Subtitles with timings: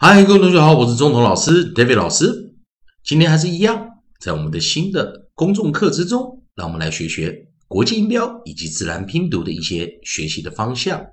[0.00, 2.54] 嗨，各位同学好，我是中童老师 David 老师。
[3.02, 11.04] 今天还是一样，在我们的新的公众课之中，让我们来学学国际音标以及自然拼读的一些学习的方向。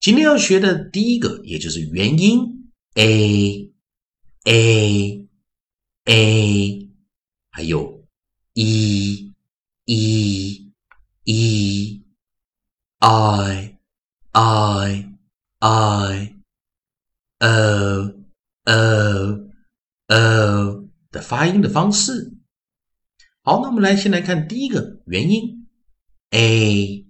[0.00, 3.70] 今天要学的第一个，也就是元音 a
[4.44, 5.28] a
[6.06, 6.88] a，
[7.50, 8.06] 还有
[8.54, 9.34] e
[9.84, 10.72] e
[11.24, 12.02] e
[13.00, 13.76] i
[14.32, 15.04] i
[15.60, 16.17] i。
[17.38, 18.14] 呃
[18.64, 19.38] 呃
[20.08, 22.34] 呃的发音的方式。
[23.42, 25.68] 好，那我们来先来看第一个元音
[26.30, 27.06] a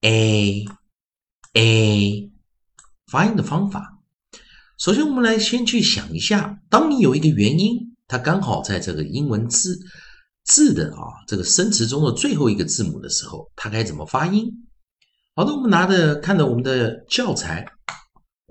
[0.00, 0.64] a
[1.52, 2.32] a
[3.06, 4.00] 发音的方法。
[4.78, 9.78] 首先，我们来先去想一下，当你有一个元音，它刚好在这个英文字
[10.44, 14.50] 字的啊这个生词中的最后一个字母的时候，它该怎么发音？
[15.36, 17.64] 好的，我们拿着看着我们的教材。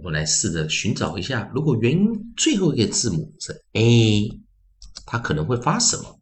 [0.02, 4.41] 我们来试着寻找一下，如果元音最后一个字母是 a，
[5.05, 6.20] 它可能会发什么？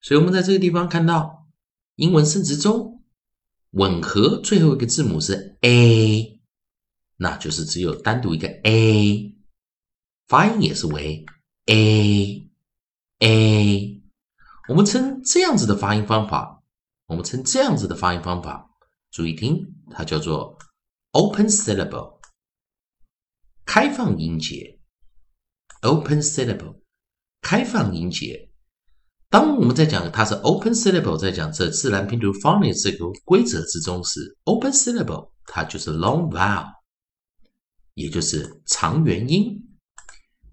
[0.00, 1.46] 所以，我们在这个地方看到
[1.96, 3.04] 英文生词中
[3.72, 6.40] 吻合最后一个字母是 a，
[7.18, 9.36] 那就是只有单独一个 a，
[10.26, 11.26] 发音也是为
[11.66, 12.48] a
[13.18, 14.02] a。
[14.70, 16.62] 我们称这样子的发音方法，
[17.06, 18.70] 我们称这样子的发音方法，
[19.10, 20.56] 注意听，它叫做
[21.10, 22.17] open syllable。
[23.80, 24.76] 开放音节
[25.82, 26.80] ，open syllable，
[27.40, 28.50] 开放音节。
[29.30, 36.66] 当我们在讲它是 open syllable，在讲这自然拼读 phonics 这个规则之中时，open syllable 它就是 long vowel，
[37.94, 39.56] 也就是长元音。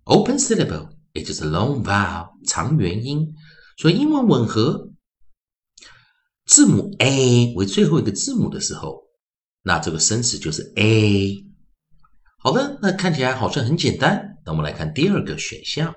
[0.03, 3.33] open syllable 也就是 long vowel 长元音。
[3.77, 4.91] 所以英文吻合
[6.45, 9.01] 字母 a 为最后一个字母的时候，
[9.63, 11.43] 那这个生词就是 a。
[12.45, 14.38] 好的，那看起来好像很简单。
[14.45, 15.95] 那我们来看第二个选项。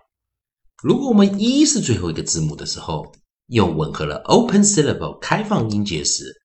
[0.82, 3.14] 如果我们一是最后一个字母的时候，
[3.48, 6.40] 又吻合了 open syllable 开放音节时，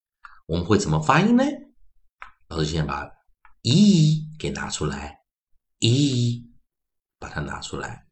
[0.46, 1.46] 我们会怎么发音呢？
[2.50, 3.10] 老师先把
[3.62, 5.20] e 给拿出来
[5.80, 6.52] ，e
[7.18, 8.06] 把它拿出来。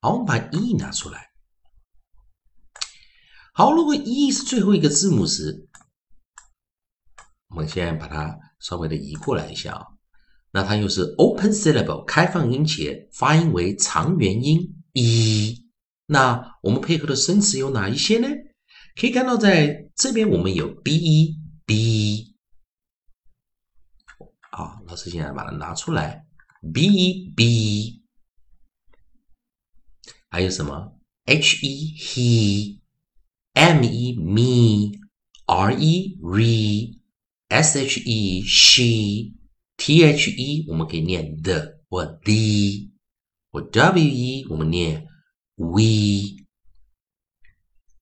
[0.00, 1.33] 好，我们把 e 拿出来。
[3.56, 5.68] 好，如果 e 是最后一个字母时，
[7.50, 9.86] 我们现在把它稍微的移过来一下啊，
[10.50, 15.68] 那它又是 open syllable 开放音节，发音为长元音 e。
[16.06, 18.26] 那我们配合的生词有哪一些呢？
[19.00, 22.36] 可以看到在这边我们有 “b e b e”，
[24.50, 26.26] 好，老师现在把它拿出来
[26.72, 28.02] ，“b e b e”，
[30.28, 32.83] 还有什么 h e he。
[33.54, 34.98] M e me
[35.46, 37.00] r e re
[37.48, 39.32] s h e she
[39.76, 42.90] t h e 我们可以念 the 或 the
[43.52, 45.06] 或 w e 我们念
[45.54, 46.44] we，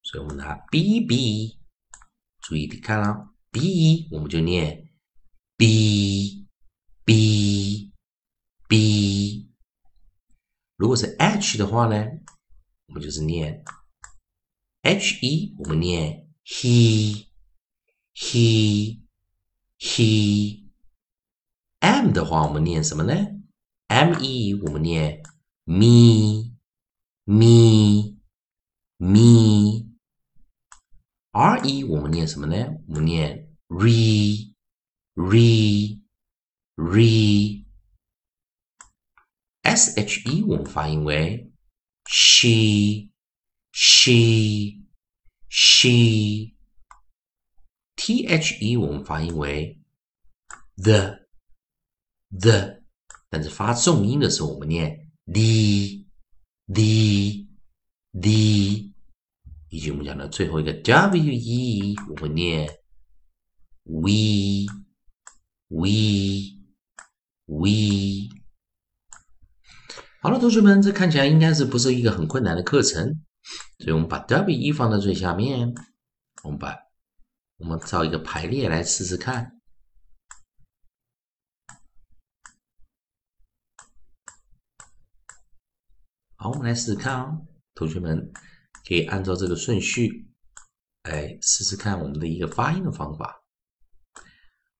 [0.02, 1.58] 所以我们拿 b b，
[2.40, 4.88] 注意看啊 b 我们就念
[5.58, 6.46] b
[7.04, 7.92] b
[8.68, 9.50] b，
[10.76, 12.06] 如果是 h 的话呢，
[12.86, 13.62] 我们就是念。
[14.84, 17.28] H e 我们念 he
[18.12, 19.00] he
[19.78, 20.64] he
[21.78, 23.14] m 的话我们念什么呢
[23.86, 25.22] ？m e 我们念
[25.64, 26.52] me
[27.24, 28.16] me
[28.98, 29.86] me
[31.30, 32.56] r e 我们念什么呢？
[32.88, 34.52] 我们念 re
[35.14, 36.00] re
[36.74, 37.64] re
[39.62, 41.52] s h e 我们发音为
[42.06, 43.11] she
[43.72, 44.84] she
[45.48, 46.54] she
[47.96, 49.78] t h e 我们发音为
[50.76, 51.18] the
[52.38, 52.82] the，
[53.30, 56.04] 但是发重音的时候我们念 the
[56.66, 57.46] the
[58.20, 58.92] the，
[59.70, 62.68] 以及我们讲的最后一个 w e 我们念
[63.84, 64.66] we
[65.68, 65.88] we
[67.46, 68.28] we。
[70.20, 73.22] 好了，同学们，这看起来应该是不是一个很困难的课程。
[73.78, 75.74] 所以我们把 W E 放在最下面，
[76.44, 76.76] 我们把
[77.58, 79.60] 我们造一个排列来试试看。
[86.36, 88.32] 好，我们来试试看哦，同学们
[88.86, 90.28] 可以按照这个顺序
[91.04, 93.42] 来试试看我们的一个发音的方法。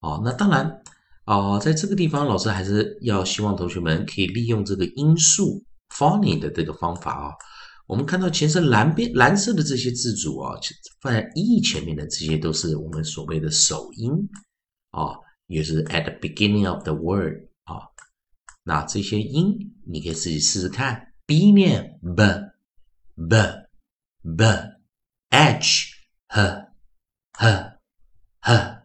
[0.01, 0.83] 哦，那当然
[1.25, 7.35] 啊，在这个地方，老师还是要希望同学们可以利用这个音素 phony 的这个方法啊。
[7.93, 10.59] 我们看到前身蓝边蓝色的这些字组啊，
[11.03, 14.11] 放在 e 前面的这些都是我们所谓的首音
[14.93, 15.13] 啊，
[15.47, 17.77] 也是 at the beginning of the word 啊。
[18.63, 22.17] 那这些音你可以自己试试看，b 念 b
[23.15, 23.37] b
[24.23, 24.45] b
[25.29, 25.93] h
[26.29, 26.67] h
[27.33, 27.79] h
[28.41, 28.83] h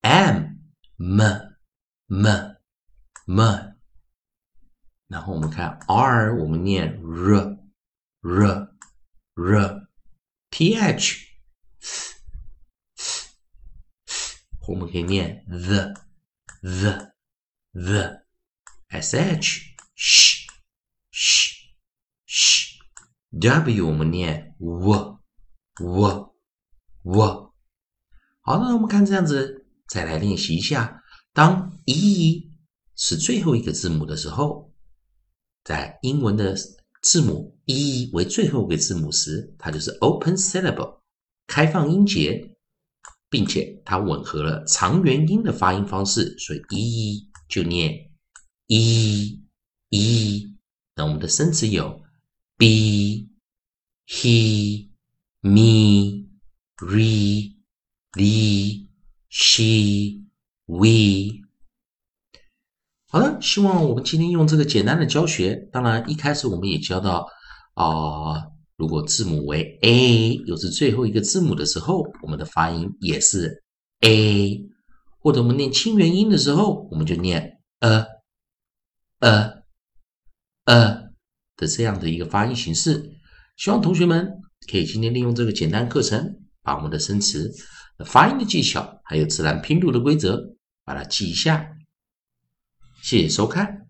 [0.00, 0.56] m
[0.96, 1.20] m
[2.06, 2.26] m
[3.26, 3.74] m，
[5.06, 7.57] 然后我们看 r，我们念 r。
[8.20, 8.74] R
[9.34, 9.88] r
[10.50, 11.16] t h，
[14.66, 15.94] 我们可以念 the
[16.60, 17.12] the
[17.72, 18.22] the
[18.88, 19.60] s h
[19.94, 20.46] sh
[21.12, 21.52] sh
[22.26, 22.78] sh
[23.30, 25.20] w 我们念 w
[25.80, 26.34] w
[27.04, 27.54] w
[28.40, 31.02] 好，那我们看这样子，再来练习一下。
[31.32, 32.50] 当 e
[32.96, 34.72] 是最后一个字母的时候，
[35.62, 36.56] 在英文的。
[37.00, 41.00] 字母 e 为最后一个字母时，它就是 open syllable
[41.46, 42.56] 开放音节，
[43.28, 48.10] 并且它吻合了长元音的发音方式，所以 e 就念
[48.68, 49.42] e
[49.90, 50.56] e。
[50.94, 52.00] 那我们的生词有
[52.56, 53.28] be
[54.06, 54.88] he
[55.42, 56.26] me
[56.78, 57.54] re
[58.12, 58.88] the
[59.28, 60.24] she
[60.64, 61.46] we。
[63.10, 65.54] 好的，希望我们今天用这个简单的教学。
[65.70, 67.26] 当然，一开始我们也教到
[67.78, 73.62] 啊，如果字母为 a，又是最后一个字母的时候，我们的发音也是
[74.00, 74.66] a。
[75.20, 78.04] 或者我们念清元音的时候，我们就念 a
[79.20, 79.62] a
[80.64, 81.10] a
[81.56, 83.12] 的这样的一个发音形式。
[83.56, 84.28] 希望同学们
[84.68, 87.52] 可以今天利用这个简单课程，把我们的生词
[88.04, 91.76] 发音的技巧，还有自然拼读的规则，把它记一下。
[93.02, 93.87] 谢谢收看。